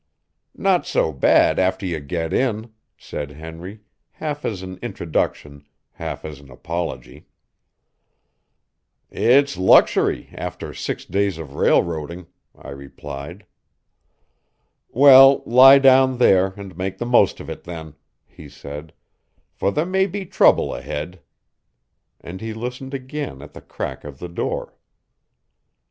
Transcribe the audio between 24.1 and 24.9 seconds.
the door.